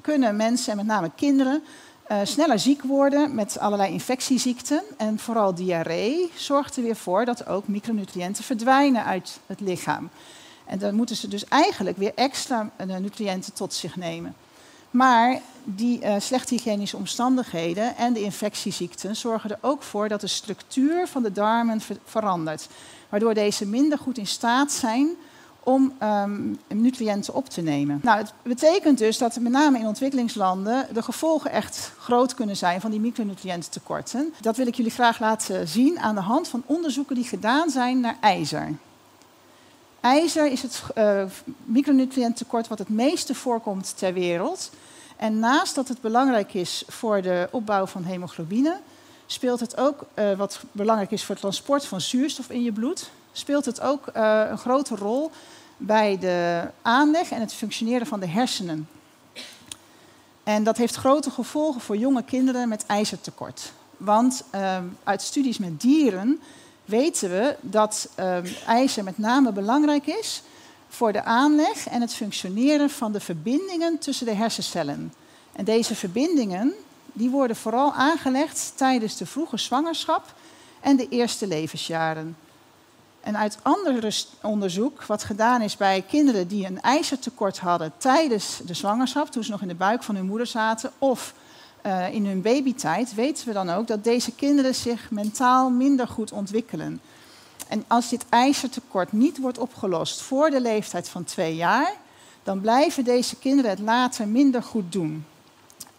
kunnen 0.01 0.37
mensen, 0.37 0.71
en 0.71 0.77
met 0.77 0.87
name 0.87 1.11
kinderen, 1.17 1.63
uh, 2.11 2.19
sneller 2.23 2.59
ziek 2.59 2.83
worden 2.83 3.35
met 3.35 3.59
allerlei 3.59 3.93
infectieziekten. 3.93 4.83
En 4.97 5.19
vooral 5.19 5.55
diarree 5.55 6.31
zorgt 6.35 6.77
er 6.77 6.83
weer 6.83 6.97
voor 6.97 7.25
dat 7.25 7.47
ook 7.47 7.69
micronutriënten 7.69 8.45
verdwijnen 8.45 9.05
uit 9.05 9.39
het 9.47 9.61
lichaam. 9.61 10.09
En 10.65 10.79
dan 10.79 10.95
moeten 10.95 11.17
ze 11.17 11.29
dus 11.29 11.45
eigenlijk 11.45 11.97
weer 11.97 12.13
extra 12.15 12.71
uh, 12.87 12.97
nutriënten 12.97 13.53
tot 13.53 13.75
zich 13.75 13.97
nemen. 13.97 14.35
Maar 14.91 15.41
die 15.65 16.03
uh, 16.03 16.15
slechte 16.19 16.55
hygiënische 16.55 16.97
omstandigheden 16.97 17.97
en 17.97 18.13
de 18.13 18.23
infectieziekten 18.23 19.17
zorgen 19.17 19.51
er 19.51 19.59
ook 19.61 19.83
voor 19.83 20.09
dat 20.09 20.21
de 20.21 20.27
structuur 20.27 21.09
van 21.09 21.23
de 21.23 21.33
darmen 21.33 21.81
ver 21.81 21.97
verandert. 22.05 22.69
Waardoor 23.09 23.35
deze 23.35 23.67
minder 23.67 23.99
goed 23.99 24.19
in 24.19 24.27
staat 24.27 24.73
zijn 24.73 25.09
om 25.67 25.93
um, 26.03 26.59
nutriënten 26.69 27.35
op 27.35 27.49
te 27.49 27.61
nemen. 27.61 28.01
Nou, 28.03 28.19
het 28.19 28.33
betekent 28.43 28.99
dus 28.99 29.19
dat 29.19 29.41
met 29.41 29.53
name 29.53 29.79
in 29.79 29.87
ontwikkelingslanden 29.87 30.87
de 30.93 31.03
gevolgen 31.03 31.51
echt 31.51 31.93
groot 31.99 32.35
kunnen 32.35 32.57
zijn 32.57 32.81
van 32.81 32.91
die 32.91 33.01
micronutriëntentekorten. 33.01 34.35
Dat 34.41 34.57
wil 34.57 34.67
ik 34.67 34.75
jullie 34.75 34.93
graag 34.93 35.19
laten 35.19 35.69
zien 35.69 35.99
aan 35.99 36.15
de 36.15 36.21
hand 36.21 36.49
van 36.49 36.63
onderzoeken 36.67 37.15
die 37.15 37.25
gedaan 37.25 37.71
zijn 37.71 38.01
naar 38.01 38.17
ijzer. 38.21 38.75
IJzer 40.01 40.47
is 40.47 40.63
het 40.63 40.83
uh, 40.99 41.25
micronutriëntentekort 41.65 42.69
wat 42.69 42.79
het 42.79 42.89
meeste 42.89 43.35
voorkomt 43.35 43.99
ter 43.99 44.13
wereld. 44.13 44.71
En 45.17 45.39
naast 45.39 45.75
dat 45.75 45.89
het 45.89 46.01
belangrijk 46.01 46.55
is 46.55 46.85
voor 46.89 47.23
de 47.23 47.49
opbouw 47.51 47.87
van 47.87 48.05
hemoglobine, 48.05 48.81
speelt 49.27 49.61
het 49.61 49.77
ook, 49.77 50.05
uh, 50.15 50.33
wat 50.33 50.61
belangrijk 50.73 51.11
is 51.11 51.25
voor 51.25 51.35
het 51.35 51.41
transport 51.41 51.87
van 51.87 52.01
zuurstof 52.01 52.51
in 52.51 52.63
je 52.63 52.73
bloed, 52.73 53.11
speelt 53.39 53.65
het 53.65 53.81
ook 53.81 54.07
uh, 54.17 54.43
een 54.51 54.59
grote 54.59 54.95
rol 54.95 55.31
bij 55.77 56.19
de 56.19 56.69
aanleg 56.83 57.31
en 57.31 57.41
het 57.41 57.55
functioneren 57.55 58.07
van 58.07 58.21
de 58.21 58.27
hersenen. 58.27 58.89
En 60.43 60.65
dat 60.65 60.77
heeft 60.77 60.95
grote 60.95 61.31
gevolgen 61.31 61.81
voor 61.81 61.97
jonge 61.97 62.23
kinderen 62.23 62.69
met 62.69 62.87
ijzertekort. 62.87 63.73
Want 63.97 64.45
uh, 64.55 64.79
uit 65.05 65.23
studies 65.23 65.59
met 65.59 65.81
dieren 65.81 66.41
weten 66.85 67.31
we 67.31 67.57
dat 67.61 68.09
uh, 68.19 68.37
ijzer 68.67 69.05
met 69.05 69.19
name 69.19 69.53
belangrijk 69.53 70.07
is 70.07 70.43
voor 70.89 71.13
de 71.13 71.25
aanleg 71.25 71.89
en 71.89 72.01
het 72.01 72.15
functioneren 72.15 72.91
van 72.91 73.13
de 73.13 73.21
verbindingen 73.21 73.99
tussen 73.99 74.27
de 74.27 74.35
hersencellen. 74.35 75.13
En 75.53 75.65
deze 75.65 75.95
verbindingen 75.95 76.75
die 77.13 77.31
worden 77.31 77.57
vooral 77.57 77.93
aangelegd 77.93 78.73
tijdens 78.77 79.17
de 79.17 79.27
vroege 79.27 79.57
zwangerschap 79.57 80.35
en 80.81 80.97
de 80.97 81.09
eerste 81.09 81.47
levensjaren. 81.47 82.37
En 83.27 83.37
uit 83.37 83.59
ander 83.63 84.25
onderzoek, 84.43 85.05
wat 85.05 85.25
gedaan 85.25 85.63
is 85.63 85.77
bij 85.77 86.05
kinderen 86.09 86.49
die 86.49 86.67
een 86.67 86.81
ijzertekort 86.81 87.59
hadden 87.59 87.93
tijdens 87.97 88.61
de 88.65 88.75
zwangerschap, 88.75 89.31
toen 89.31 89.45
ze 89.45 89.51
nog 89.51 89.63
in 89.63 89.69
de 89.69 89.75
buik 89.75 90.03
van 90.03 90.15
hun 90.15 90.27
moeder 90.27 90.47
zaten, 90.47 90.93
of 90.99 91.35
uh, 91.87 92.15
in 92.15 92.27
hun 92.27 92.43
babytijd, 92.43 93.15
weten 93.15 93.47
we 93.47 93.53
dan 93.53 93.71
ook 93.71 93.87
dat 93.87 94.05
deze 94.05 94.33
kinderen 94.33 94.75
zich 94.75 95.11
mentaal 95.11 95.71
minder 95.71 96.09
goed 96.09 96.33
ontwikkelen. 96.33 97.01
En 97.69 97.85
als 97.87 98.09
dit 98.09 98.25
ijzertekort 98.29 99.13
niet 99.13 99.39
wordt 99.39 99.59
opgelost 99.59 100.21
voor 100.21 100.51
de 100.51 100.61
leeftijd 100.61 101.09
van 101.09 101.25
twee 101.25 101.55
jaar, 101.55 101.93
dan 102.43 102.61
blijven 102.61 103.05
deze 103.05 103.37
kinderen 103.37 103.71
het 103.71 103.81
later 103.81 104.29
minder 104.29 104.63
goed 104.63 104.93
doen. 104.93 105.25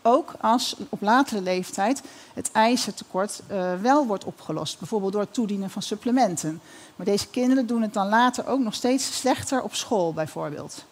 Ook 0.01 0.33
als 0.41 0.75
op 0.89 1.01
latere 1.01 1.41
leeftijd 1.41 2.01
het 2.33 2.51
ijzertekort 2.51 3.41
uh, 3.51 3.73
wel 3.81 4.05
wordt 4.05 4.23
opgelost, 4.23 4.79
bijvoorbeeld 4.79 5.11
door 5.11 5.21
het 5.21 5.33
toedienen 5.33 5.69
van 5.69 5.81
supplementen. 5.81 6.61
Maar 6.95 7.05
deze 7.05 7.27
kinderen 7.27 7.67
doen 7.67 7.81
het 7.81 7.93
dan 7.93 8.07
later 8.07 8.47
ook 8.47 8.59
nog 8.59 8.73
steeds 8.73 9.17
slechter 9.17 9.61
op 9.61 9.75
school, 9.75 10.13
bijvoorbeeld. 10.13 10.85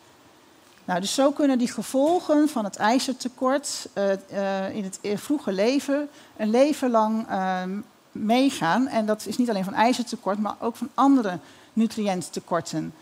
Nou, 0.85 0.99
dus 0.99 1.13
zo 1.13 1.31
kunnen 1.31 1.57
die 1.57 1.71
gevolgen 1.71 2.49
van 2.49 2.63
het 2.63 2.75
ijzertekort 2.75 3.87
uh, 3.93 4.03
uh, 4.31 4.75
in 4.75 4.83
het 4.83 4.99
vroege 5.15 5.51
leven 5.51 6.09
een 6.37 6.49
leven 6.49 6.89
lang 6.89 7.27
ehm, 7.29 7.79
meegaan. 8.11 8.87
En 8.87 9.05
dat 9.05 9.25
is 9.25 9.37
niet 9.37 9.49
alleen 9.49 9.63
van 9.63 9.73
ijzertekort, 9.73 10.39
maar 10.39 10.55
ook 10.59 10.75
van 10.75 10.89
andere 10.93 11.39
nutriënttekorten. 11.73 12.93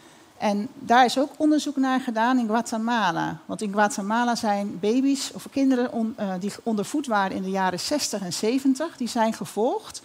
En 0.44 0.68
daar 0.74 1.06
is 1.06 1.18
ook 1.18 1.30
onderzoek 1.38 1.76
naar 1.76 2.00
gedaan 2.00 2.38
in 2.38 2.48
Guatemala. 2.48 3.38
Want 3.46 3.62
in 3.62 3.72
Guatemala 3.72 4.36
zijn 4.36 4.80
baby's 4.80 5.32
of 5.34 5.48
kinderen 5.52 6.16
uh, 6.20 6.34
die 6.40 6.52
ondervoed 6.64 7.08
waren 7.08 7.36
in 7.36 7.44
de 7.44 7.50
jaren 7.50 7.80
60 7.80 8.22
en 8.22 8.34
70, 8.34 8.98
die 8.98 9.08
zijn 9.08 9.34
gevolgd 9.34 10.02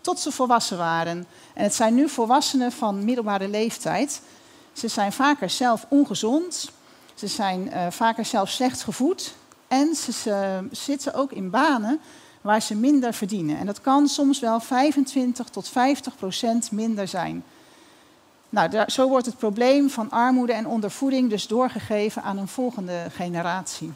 tot 0.00 0.18
ze 0.18 0.32
volwassen 0.32 0.78
waren. 0.78 1.26
En 1.54 1.62
het 1.62 1.74
zijn 1.74 1.94
nu 1.94 2.08
volwassenen 2.08 2.72
van 2.72 3.04
middelbare 3.04 3.48
leeftijd. 3.48 4.22
Ze 4.72 4.88
zijn 4.88 5.12
vaker 5.12 5.50
zelf 5.50 5.86
ongezond, 5.88 6.70
ze 7.14 7.26
zijn 7.26 7.66
uh, 7.66 7.86
vaker 7.90 8.24
zelf 8.24 8.48
slecht 8.48 8.82
gevoed 8.82 9.34
en 9.68 9.94
ze, 9.94 10.12
ze 10.12 10.66
zitten 10.70 11.14
ook 11.14 11.32
in 11.32 11.50
banen 11.50 12.00
waar 12.40 12.62
ze 12.62 12.74
minder 12.74 13.14
verdienen. 13.14 13.58
En 13.58 13.66
dat 13.66 13.80
kan 13.80 14.08
soms 14.08 14.40
wel 14.40 14.60
25 14.60 15.48
tot 15.48 15.68
50 15.68 16.16
procent 16.16 16.70
minder 16.70 17.08
zijn. 17.08 17.44
Nou, 18.50 18.84
zo 18.86 19.08
wordt 19.08 19.26
het 19.26 19.36
probleem 19.36 19.90
van 19.90 20.10
armoede 20.10 20.52
en 20.52 20.66
ondervoeding 20.66 21.30
dus 21.30 21.46
doorgegeven 21.46 22.22
aan 22.22 22.38
een 22.38 22.48
volgende 22.48 23.06
generatie. 23.10 23.92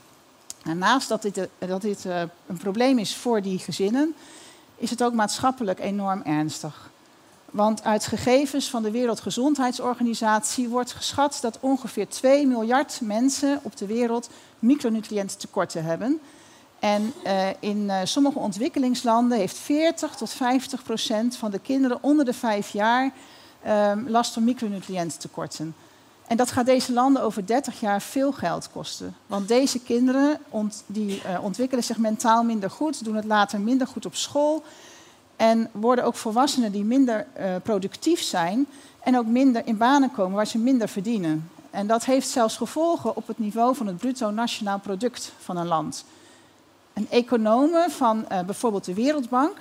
En 0.62 0.78
naast 0.78 1.08
dat 1.08 1.22
dit, 1.22 1.38
eh, 1.38 1.68
dat 1.68 1.82
dit 1.82 2.04
uh, 2.04 2.22
een 2.46 2.56
probleem 2.56 2.98
is 2.98 3.16
voor 3.16 3.42
die 3.42 3.58
gezinnen, 3.58 4.14
is 4.76 4.90
het 4.90 5.02
ook 5.02 5.12
maatschappelijk 5.12 5.80
enorm 5.80 6.22
ernstig. 6.22 6.90
Want 7.50 7.84
uit 7.84 8.06
gegevens 8.06 8.70
van 8.70 8.82
de 8.82 8.90
Wereldgezondheidsorganisatie 8.90 10.68
wordt 10.68 10.92
geschat 10.92 11.38
dat 11.40 11.58
ongeveer 11.60 12.08
2 12.08 12.46
miljard 12.46 13.00
mensen 13.02 13.60
op 13.62 13.76
de 13.76 13.86
wereld 13.86 14.30
micronutriëntentekorten 14.58 15.84
hebben. 15.84 16.20
En 16.78 17.12
uh, 17.24 17.48
in 17.60 17.90
sommige 18.04 18.38
ontwikkelingslanden 18.38 19.38
heeft 19.38 19.58
40 19.58 20.14
tot 20.14 20.30
50 20.30 20.82
procent 20.82 21.36
van 21.36 21.50
de 21.50 21.58
kinderen 21.58 21.98
onder 22.00 22.24
de 22.24 22.34
5 22.34 22.68
jaar 22.68 23.12
um, 23.68 24.08
last 24.08 24.32
van 24.32 24.44
micronutriëntentekorten. 24.44 25.74
En 26.26 26.36
dat 26.36 26.50
gaat 26.50 26.66
deze 26.66 26.92
landen 26.92 27.22
over 27.22 27.46
30 27.46 27.80
jaar 27.80 28.02
veel 28.02 28.32
geld 28.32 28.70
kosten. 28.72 29.16
Want 29.26 29.48
deze 29.48 29.80
kinderen 29.80 30.38
ont, 30.48 30.84
die, 30.86 31.22
uh, 31.26 31.44
ontwikkelen 31.44 31.84
zich 31.84 31.98
mentaal 31.98 32.44
minder 32.44 32.70
goed, 32.70 33.04
doen 33.04 33.16
het 33.16 33.24
later 33.24 33.60
minder 33.60 33.86
goed 33.86 34.06
op 34.06 34.14
school. 34.14 34.62
En 35.36 35.68
worden 35.72 36.04
ook 36.04 36.14
volwassenen 36.14 36.72
die 36.72 36.84
minder 36.84 37.26
uh, 37.38 37.54
productief 37.62 38.22
zijn 38.22 38.66
en 39.00 39.18
ook 39.18 39.26
minder 39.26 39.66
in 39.66 39.76
banen 39.76 40.12
komen 40.12 40.36
waar 40.36 40.46
ze 40.46 40.58
minder 40.58 40.88
verdienen. 40.88 41.50
En 41.70 41.86
dat 41.86 42.04
heeft 42.04 42.28
zelfs 42.28 42.56
gevolgen 42.56 43.16
op 43.16 43.26
het 43.26 43.38
niveau 43.38 43.76
van 43.76 43.86
het 43.86 43.96
bruto 43.96 44.30
nationaal 44.30 44.78
product 44.78 45.32
van 45.38 45.56
een 45.56 45.66
land. 45.66 46.04
En 46.92 47.06
economen 47.10 47.90
van 47.90 48.24
uh, 48.32 48.40
bijvoorbeeld 48.40 48.84
de 48.84 48.94
Wereldbank, 48.94 49.56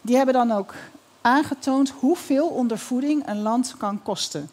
die 0.00 0.16
hebben 0.16 0.34
dan 0.34 0.52
ook 0.52 0.74
aangetoond 1.20 1.90
hoeveel 1.90 2.46
ondervoeding 2.46 3.28
een 3.28 3.42
land 3.42 3.74
kan 3.78 4.02
kosten. 4.02 4.50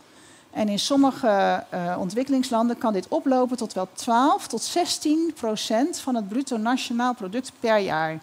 En 0.51 0.69
in 0.69 0.79
sommige 0.79 1.63
uh, 1.73 1.95
ontwikkelingslanden 1.99 2.77
kan 2.77 2.93
dit 2.93 3.07
oplopen 3.07 3.57
tot 3.57 3.73
wel 3.73 3.87
12 3.93 4.47
tot 4.47 4.61
16 4.61 5.31
procent 5.35 5.99
van 5.99 6.15
het 6.15 6.27
bruto 6.27 6.57
nationaal 6.57 7.13
product 7.13 7.51
per 7.59 7.77
jaar. 7.77 8.19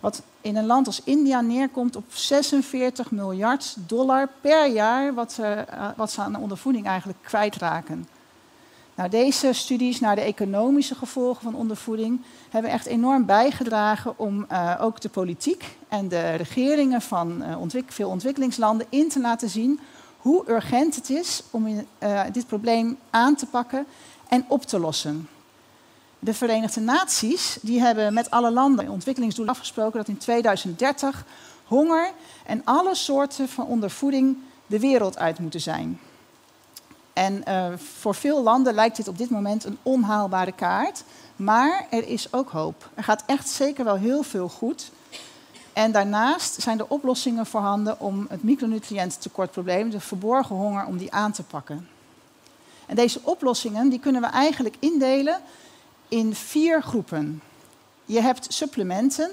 Wat 0.00 0.22
in 0.40 0.56
een 0.56 0.66
land 0.66 0.86
als 0.86 1.02
India 1.04 1.40
neerkomt 1.40 1.96
op 1.96 2.04
46 2.08 3.10
miljard 3.10 3.74
dollar 3.86 4.28
per 4.40 4.66
jaar, 4.66 5.14
wat, 5.14 5.38
uh, 5.40 5.60
wat 5.96 6.10
ze 6.10 6.20
aan 6.20 6.36
ondervoeding 6.36 6.86
eigenlijk 6.86 7.18
kwijtraken. 7.22 8.06
Nou, 9.00 9.12
deze 9.12 9.52
studies 9.52 10.00
naar 10.00 10.14
de 10.14 10.20
economische 10.20 10.94
gevolgen 10.94 11.42
van 11.42 11.54
ondervoeding 11.54 12.20
hebben 12.50 12.70
echt 12.70 12.86
enorm 12.86 13.26
bijgedragen 13.26 14.18
om 14.18 14.46
uh, 14.52 14.74
ook 14.80 15.00
de 15.00 15.08
politiek 15.08 15.76
en 15.88 16.08
de 16.08 16.34
regeringen 16.34 17.02
van 17.02 17.56
ontwik 17.56 17.92
veel 17.92 18.08
ontwikkelingslanden 18.08 18.86
in 18.88 19.08
te 19.08 19.20
laten 19.20 19.48
zien 19.48 19.80
hoe 20.18 20.50
urgent 20.50 20.94
het 20.94 21.10
is 21.10 21.42
om 21.50 21.66
in, 21.66 21.86
uh, 22.02 22.22
dit 22.32 22.46
probleem 22.46 22.98
aan 23.10 23.34
te 23.34 23.46
pakken 23.46 23.86
en 24.28 24.44
op 24.48 24.62
te 24.62 24.78
lossen. 24.78 25.28
De 26.18 26.34
Verenigde 26.34 26.80
Naties 26.80 27.58
die 27.62 27.80
hebben 27.80 28.14
met 28.14 28.30
alle 28.30 28.50
landen 28.50 28.84
in 28.84 28.90
ontwikkelingsdoelen 28.90 29.54
afgesproken 29.54 29.98
dat 29.98 30.08
in 30.08 30.18
2030 30.18 31.24
honger 31.64 32.12
en 32.46 32.62
alle 32.64 32.94
soorten 32.94 33.48
van 33.48 33.66
ondervoeding 33.66 34.36
de 34.66 34.80
wereld 34.80 35.18
uit 35.18 35.38
moeten 35.38 35.60
zijn. 35.60 36.00
En 37.20 37.42
uh, 37.48 37.66
voor 37.76 38.14
veel 38.14 38.42
landen 38.42 38.74
lijkt 38.74 38.96
dit 38.96 39.08
op 39.08 39.18
dit 39.18 39.30
moment 39.30 39.64
een 39.64 39.78
onhaalbare 39.82 40.52
kaart. 40.52 41.04
Maar 41.36 41.86
er 41.90 42.08
is 42.08 42.32
ook 42.32 42.50
hoop. 42.50 42.90
Er 42.94 43.04
gaat 43.04 43.22
echt 43.26 43.48
zeker 43.48 43.84
wel 43.84 43.96
heel 43.96 44.22
veel 44.22 44.48
goed. 44.48 44.90
En 45.72 45.92
daarnaast 45.92 46.62
zijn 46.62 46.78
er 46.78 46.88
oplossingen 46.88 47.46
voorhanden 47.46 48.00
om 48.00 48.26
het 48.28 48.42
micronutriëntentekortprobleem, 48.42 49.90
de 49.90 50.00
verborgen 50.00 50.56
honger, 50.56 50.86
om 50.86 50.96
die 50.96 51.12
aan 51.12 51.32
te 51.32 51.42
pakken. 51.42 51.88
En 52.86 52.96
deze 52.96 53.20
oplossingen 53.22 53.88
die 53.88 54.00
kunnen 54.00 54.22
we 54.22 54.28
eigenlijk 54.28 54.76
indelen 54.78 55.40
in 56.08 56.34
vier 56.34 56.82
groepen. 56.82 57.42
Je 58.04 58.20
hebt 58.20 58.52
supplementen. 58.52 59.30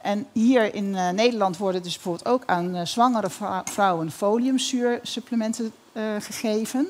En 0.00 0.26
hier 0.32 0.74
in 0.74 0.84
uh, 0.84 1.10
Nederland 1.10 1.56
worden 1.56 1.82
dus 1.82 1.94
bijvoorbeeld 1.94 2.28
ook 2.28 2.42
aan 2.46 2.76
uh, 2.76 2.84
zwangere 2.84 3.30
vrouwen 3.64 4.10
foliumzuursupplementen 4.10 5.72
uh, 5.92 6.02
gegeven. 6.18 6.88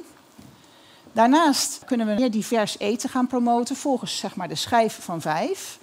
Daarnaast 1.13 1.83
kunnen 1.87 2.07
we 2.07 2.15
meer 2.15 2.31
divers 2.31 2.79
eten 2.79 3.09
gaan 3.09 3.27
promoten 3.27 3.77
volgens 3.77 4.19
zeg 4.19 4.37
maar, 4.37 4.49
de 4.49 4.55
schijf 4.55 4.99
van 5.03 5.21
vijf. 5.21 5.79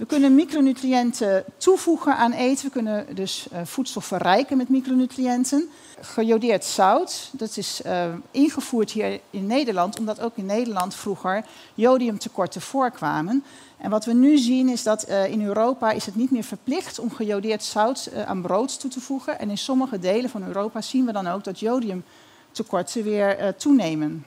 We 0.00 0.06
kunnen 0.06 0.34
micronutriënten 0.34 1.44
toevoegen 1.56 2.16
aan 2.16 2.32
eten. 2.32 2.64
We 2.64 2.70
kunnen 2.70 3.14
dus 3.14 3.46
uh, 3.52 3.60
voedsel 3.64 4.00
verrijken 4.00 4.56
met 4.56 4.68
micronutriënten. 4.68 5.68
Gejodeerd 6.00 6.64
zout, 6.64 7.30
dat 7.32 7.56
is 7.56 7.80
uh, 7.86 8.04
ingevoerd 8.30 8.90
hier 8.90 9.20
in 9.30 9.46
Nederland, 9.46 9.98
omdat 9.98 10.20
ook 10.20 10.36
in 10.36 10.46
Nederland 10.46 10.94
vroeger 10.94 11.44
jodiumtekorten 11.74 12.60
voorkwamen. 12.60 13.44
En 13.76 13.90
wat 13.90 14.04
we 14.04 14.12
nu 14.12 14.38
zien 14.38 14.68
is 14.68 14.82
dat 14.82 15.08
uh, 15.08 15.26
in 15.26 15.44
Europa 15.44 15.90
is 15.90 16.06
het 16.06 16.16
niet 16.16 16.30
meer 16.30 16.44
verplicht 16.44 16.98
om 16.98 17.10
gejodeerd 17.10 17.62
zout 17.62 18.10
aan 18.26 18.42
brood 18.42 18.80
toe 18.80 18.90
te 18.90 19.00
voegen. 19.00 19.38
En 19.38 19.50
in 19.50 19.58
sommige 19.58 19.98
delen 19.98 20.30
van 20.30 20.46
Europa 20.46 20.80
zien 20.80 21.06
we 21.06 21.12
dan 21.12 21.26
ook 21.26 21.44
dat 21.44 21.60
jodium 21.60 22.04
tekorten 22.52 23.02
weer 23.02 23.40
uh, 23.40 23.48
toenemen. 23.48 24.24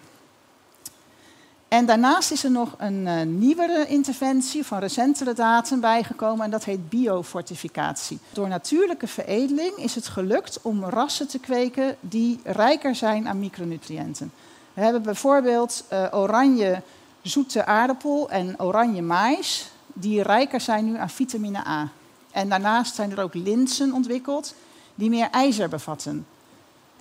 En 1.73 1.85
daarnaast 1.85 2.31
is 2.31 2.43
er 2.43 2.51
nog 2.51 2.75
een 2.77 3.05
uh, 3.05 3.21
nieuwere 3.21 3.85
interventie 3.87 4.65
van 4.65 4.79
recentere 4.79 5.33
datum 5.33 5.79
bijgekomen 5.79 6.45
en 6.45 6.51
dat 6.51 6.63
heet 6.63 6.89
biofortificatie. 6.89 8.19
Door 8.29 8.47
natuurlijke 8.47 9.07
veredeling 9.07 9.75
is 9.75 9.95
het 9.95 10.07
gelukt 10.07 10.59
om 10.61 10.83
rassen 10.83 11.27
te 11.27 11.39
kweken 11.39 11.95
die 11.99 12.39
rijker 12.43 12.95
zijn 12.95 13.27
aan 13.27 13.39
micronutriënten. 13.39 14.31
We 14.73 14.81
hebben 14.81 15.01
bijvoorbeeld 15.01 15.83
uh, 15.93 16.07
oranje 16.11 16.81
zoete 17.21 17.65
aardappel 17.65 18.29
en 18.29 18.59
oranje 18.59 19.01
mais, 19.01 19.71
die 19.87 20.21
rijker 20.21 20.61
zijn 20.61 20.85
nu 20.85 20.97
aan 20.97 21.09
vitamine 21.09 21.67
A. 21.67 21.89
En 22.31 22.49
daarnaast 22.49 22.95
zijn 22.95 23.11
er 23.11 23.21
ook 23.21 23.33
linzen 23.33 23.93
ontwikkeld 23.93 24.53
die 24.95 25.09
meer 25.09 25.29
ijzer 25.29 25.69
bevatten. 25.69 26.25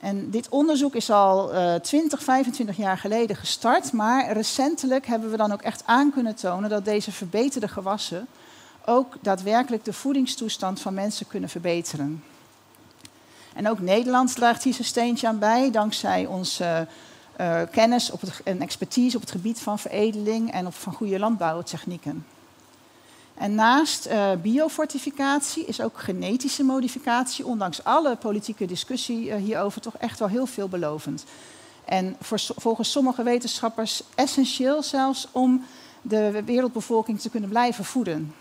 En 0.03 0.31
dit 0.31 0.49
onderzoek 0.49 0.95
is 0.95 1.11
al 1.11 1.55
uh, 1.55 1.75
20, 1.75 2.23
25 2.23 2.77
jaar 2.77 2.99
geleden 2.99 3.37
gestart, 3.37 3.93
maar 3.93 4.33
recentelijk 4.33 5.07
hebben 5.07 5.31
we 5.31 5.37
dan 5.37 5.53
ook 5.53 5.63
echt 5.63 5.83
aan 5.87 6.13
kunnen 6.13 6.35
tonen 6.35 6.71
dat 6.71 6.85
deze 6.85 7.13
verbeterde 7.13 7.69
gewassen 7.69 8.27
ook 8.87 9.15
daadwerkelijk 9.21 9.85
de 9.85 9.93
voedingstoestand 9.93 10.81
van 10.81 10.95
mensen 10.95 11.27
kunnen 11.27 11.49
verbeteren. 11.49 12.25
En 13.55 13.69
ook 13.69 13.81
Nederland 13.81 14.35
draagt 14.35 14.63
hier 14.63 14.75
zijn 14.75 14.87
steentje 14.87 15.29
aan 15.29 15.39
bij, 15.39 15.71
dankzij 15.71 16.27
onze 16.27 16.87
uh, 17.41 17.61
kennis 17.71 18.11
op 18.11 18.21
het, 18.21 18.41
en 18.45 18.61
expertise 18.61 19.17
op 19.17 19.23
het 19.23 19.31
gebied 19.31 19.61
van 19.61 19.79
veredeling 19.79 20.53
en 20.53 20.67
op, 20.67 20.75
van 20.75 20.93
goede 20.93 21.19
landbouwtechnieken. 21.19 22.27
En 23.43 23.55
naast 23.55 24.07
uh, 24.07 24.31
biofortificatie 24.43 25.65
is 25.65 25.81
ook 25.81 25.99
genetische 25.99 26.65
modificatie, 26.65 27.47
ondanks 27.47 27.85
alle 27.85 28.17
politieke 28.17 28.67
discussie 28.67 29.27
uh, 29.27 29.35
hierover, 29.35 29.81
toch 29.81 29.97
echt 29.97 30.19
wel 30.19 30.29
heel 30.29 30.47
veelbelovend. 30.47 31.25
En 31.85 32.17
volgens 32.57 32.91
sommige 32.91 33.23
wetenschappers 33.23 34.03
essentieel 34.15 34.83
zelfs 34.83 35.29
om 35.33 35.65
de 36.03 36.43
wereldbevolking 36.45 37.21
te 37.21 37.31
kunnen 37.31 37.49
blijven 37.49 37.85
voeden. 37.85 38.35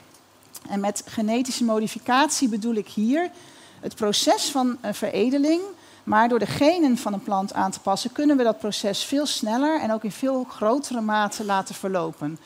En 0.70 0.80
met 0.80 1.04
genetische 1.06 1.64
modificatie 1.64 2.50
bedoel 2.50 2.76
ik 2.76 2.88
hier 2.88 3.32
het 3.80 3.96
proces 3.96 4.50
van 4.50 4.78
veredeling, 4.82 5.62
maar 6.04 6.30
door 6.30 6.40
de 6.40 6.46
genen 6.46 6.98
van 6.98 7.14
een 7.14 7.24
plant 7.24 7.54
aan 7.54 7.72
te 7.72 7.80
passen, 7.80 8.12
kunnen 8.12 8.38
we 8.38 8.44
dat 8.44 8.60
proces 8.60 9.04
veel 9.04 9.26
sneller 9.26 9.80
en 9.80 9.92
ook 9.92 10.04
in 10.04 10.12
veel 10.12 10.44
grotere 10.44 11.02
mate 11.02 11.46
laten 11.46 11.76
verlopen. 11.76 12.38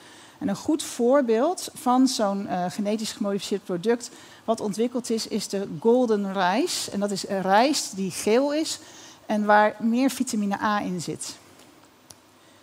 En 0.46 0.52
een 0.52 0.58
goed 0.58 0.84
voorbeeld 0.84 1.70
van 1.74 2.08
zo'n 2.08 2.48
uh, 2.50 2.66
genetisch 2.70 3.12
gemodificeerd 3.12 3.64
product 3.64 4.10
wat 4.44 4.60
ontwikkeld 4.60 5.10
is, 5.10 5.28
is 5.28 5.48
de 5.48 5.68
golden 5.80 6.34
rice. 6.34 6.92
En 6.92 7.00
dat 7.00 7.12
is 7.12 7.28
een 7.28 7.42
rijst 7.42 7.96
die 7.96 8.12
geel 8.12 8.54
is 8.54 8.80
en 9.26 9.46
waar 9.46 9.76
meer 9.80 10.10
vitamine 10.10 10.62
A 10.62 10.82
in 10.82 11.02
zit. 11.02 11.36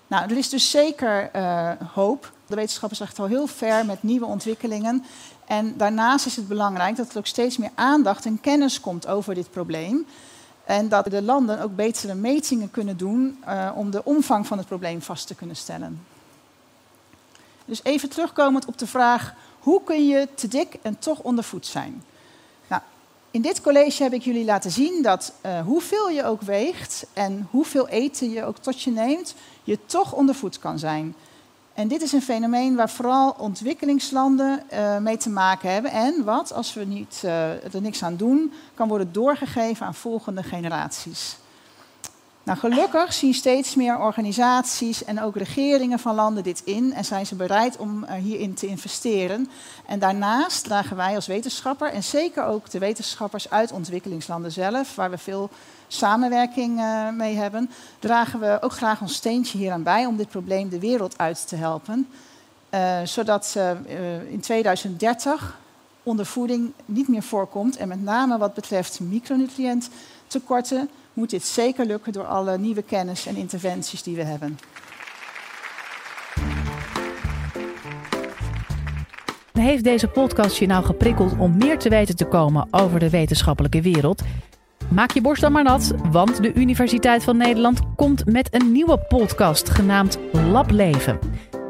Nou, 0.07 0.31
er 0.31 0.37
is 0.37 0.49
dus 0.49 0.71
zeker 0.71 1.31
uh, 1.37 1.71
hoop. 1.93 2.33
De 2.47 2.55
wetenschappers 2.55 2.99
zijn 2.99 3.11
echt 3.11 3.19
al 3.19 3.27
heel 3.27 3.47
ver 3.47 3.87
met 3.87 4.03
nieuwe 4.03 4.27
ontwikkelingen. 4.27 5.05
En 5.47 5.77
daarnaast 5.77 6.27
is 6.27 6.37
het 6.37 6.49
belangrijk 6.49 6.97
dat 6.97 7.11
er 7.11 7.19
ook 7.19 7.27
steeds 7.27 7.57
meer 7.57 7.73
aandacht 7.75 8.27
en 8.27 8.41
kennis 8.41 8.81
komt 8.81 9.07
over 9.07 9.35
dit 9.35 9.51
probleem. 9.51 10.07
En 10.65 10.89
dat 10.89 11.05
de 11.05 11.23
landen 11.23 11.63
ook 11.63 11.77
betere 11.77 12.15
metingen 12.15 12.71
kunnen 12.71 12.97
doen 12.97 13.43
uh, 13.47 13.71
om 13.75 13.91
de 13.91 14.05
omvang 14.05 14.47
van 14.47 14.59
het 14.59 14.67
probleem 14.67 15.03
vast 15.03 15.27
te 15.27 15.35
kunnen 15.35 15.57
stellen. 15.57 16.12
Dus 17.65 17.81
even 17.83 18.09
terugkomend 18.09 18.65
op 18.65 18.79
de 18.79 18.87
vraag: 18.87 19.35
hoe 19.59 19.83
kun 19.85 20.09
je 20.09 20.29
te 20.35 20.49
dik 20.49 20.77
en 20.83 20.99
toch 20.99 21.19
ondervoed 21.19 21.67
zijn? 21.67 22.03
Nou, 22.69 22.83
in 23.31 23.43
dit 23.43 23.61
college 23.61 24.03
heb 24.03 24.13
ik 24.13 24.23
jullie 24.23 24.45
laten 24.45 24.71
zien 24.71 25.03
dat 25.03 25.33
uh, 25.47 25.61
hoeveel 25.61 26.09
je 26.09 26.25
ook 26.25 26.43
weegt 26.43 27.07
en 27.13 27.49
hoeveel 27.51 27.89
eten 27.89 28.31
je 28.31 28.45
ook 28.45 28.59
tot 28.59 28.83
je 28.83 28.91
neemt, 28.91 29.35
je 29.63 29.79
toch 29.87 30.13
ondervoed 30.13 30.59
kan 30.59 30.79
zijn. 30.79 31.15
En 31.75 31.89
dit 31.89 32.03
is 32.03 32.13
een 32.13 32.23
fenomeen 32.23 32.77
waar 32.77 32.91
vooral 32.91 33.35
ontwikkelingslanden 33.39 34.63
uh, 34.73 34.99
mee 34.99 35.17
te 35.17 35.31
maken 35.31 35.73
hebben. 35.73 35.91
En 35.91 36.25
wat, 36.25 36.53
als 36.53 36.75
we 36.75 36.85
niet, 36.85 37.23
uh, 37.25 37.75
er 37.75 37.81
niks 37.81 38.03
aan 38.03 38.17
doen, 38.17 38.53
kan 38.75 38.89
worden 38.89 39.13
doorgegeven 39.13 39.87
aan 39.87 39.95
volgende 39.95 40.43
generaties. 40.43 41.37
Nou, 42.45 42.59
gelukkig 42.59 43.13
zien 43.13 43.35
steeds 43.35 43.75
meer 43.75 43.99
organisaties 43.99 45.05
en 45.05 45.23
ook 45.23 45.37
regeringen 45.37 45.99
van 45.99 46.15
landen 46.15 46.43
dit 46.43 46.63
in 46.65 46.93
en 46.93 47.05
zijn 47.05 47.27
ze 47.27 47.35
bereid 47.35 47.77
om 47.77 48.05
uh, 48.05 48.13
hierin 48.13 48.55
te 48.55 48.67
investeren. 48.67 49.51
En 49.87 49.99
daarnaast 49.99 50.65
dragen 50.65 50.97
wij 50.97 51.15
als 51.15 51.27
wetenschapper 51.27 51.93
en 51.93 52.03
zeker 52.03 52.45
ook 52.45 52.71
de 52.71 52.79
wetenschappers 52.79 53.51
uit 53.51 53.73
ontwikkelingslanden 53.73 54.53
zelf, 54.53 54.95
waar 54.95 55.11
we 55.11 55.19
veel 55.19 55.51
samenwerking 55.89 56.79
uh, 56.79 57.11
mee 57.11 57.37
hebben, 57.37 57.71
dragen 57.99 58.41
we 58.41 58.59
ook 58.61 58.73
graag 58.73 59.01
ons 59.01 59.15
steentje 59.15 59.59
hieraan 59.59 59.83
bij 59.83 60.07
om 60.07 60.17
dit 60.17 60.29
probleem 60.29 60.69
de 60.69 60.81
wereld 60.81 61.19
uit 61.19 61.49
te 61.49 61.57
helpen. 61.57 62.09
Uh, 62.71 62.99
zodat 63.05 63.59
in 64.29 64.41
2030 64.41 65.59
ondervoeding 66.03 66.73
niet 66.85 67.09
meer 67.09 67.23
voorkomt 67.23 67.77
en 67.77 67.89
met 67.89 68.03
name 68.03 68.39
wat 68.39 68.55
betreft 68.55 69.01
micronutriënttekorten 69.01 70.89
moet 71.13 71.31
dit 71.31 71.45
zeker 71.45 71.87
lukken 71.87 72.13
door 72.13 72.27
alle 72.27 72.59
nieuwe 72.59 72.83
kennis 72.83 73.27
en 73.27 73.37
interventies 73.37 74.03
die 74.03 74.17
we 74.17 74.23
hebben. 74.23 74.59
Heeft 79.53 79.85
deze 79.85 80.09
podcast 80.09 80.57
je 80.57 80.67
nou 80.67 80.85
geprikkeld 80.85 81.39
om 81.39 81.57
meer 81.57 81.79
te 81.79 81.89
weten 81.89 82.17
te 82.17 82.25
komen 82.25 82.69
over 82.71 83.01
de 83.01 83.11
wetenschappelijke 83.11 83.83
wereld? 83.83 84.23
Maak 84.89 85.11
je 85.11 85.21
borst 85.21 85.43
dan 85.43 85.53
maar 85.53 85.63
nat, 85.63 85.93
want 86.11 86.43
de 86.43 86.53
Universiteit 86.55 87.25
van 87.25 87.37
Nederland 87.37 87.81
komt 87.97 88.27
met 88.27 88.55
een 88.55 88.73
nieuwe 88.73 88.99
podcast 88.99 89.71
genaamd 89.71 90.19
Lableven. 90.33 91.19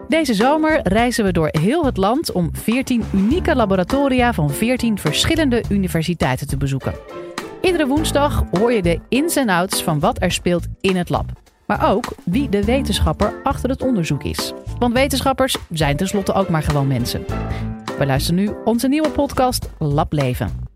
Deze 0.08 0.34
zomer 0.34 0.80
reizen 0.82 1.24
we 1.24 1.32
door 1.32 1.48
heel 1.50 1.84
het 1.84 1.96
land 1.96 2.32
om 2.32 2.50
14 2.52 3.04
unieke 3.14 3.56
laboratoria 3.56 4.32
van 4.32 4.50
14 4.50 4.98
verschillende 4.98 5.64
universiteiten 5.68 6.46
te 6.46 6.56
bezoeken. 6.56 6.94
Iedere 7.62 7.86
woensdag 7.86 8.44
hoor 8.50 8.72
je 8.72 8.82
de 8.82 9.00
ins 9.08 9.36
en 9.36 9.48
outs 9.48 9.82
van 9.82 10.00
wat 10.00 10.22
er 10.22 10.32
speelt 10.32 10.66
in 10.80 10.96
het 10.96 11.08
lab. 11.08 11.24
Maar 11.66 11.90
ook 11.90 12.12
wie 12.24 12.48
de 12.48 12.64
wetenschapper 12.64 13.40
achter 13.42 13.70
het 13.70 13.82
onderzoek 13.82 14.24
is. 14.24 14.52
Want 14.78 14.92
wetenschappers 14.92 15.56
zijn 15.70 15.96
tenslotte 15.96 16.32
ook 16.32 16.48
maar 16.48 16.62
gewoon 16.62 16.86
mensen. 16.86 17.24
We 17.98 18.06
luisteren 18.06 18.44
nu 18.44 18.50
onze 18.64 18.88
nieuwe 18.88 19.10
podcast 19.10 19.70
Lab 19.78 20.12
Leven. 20.12 20.71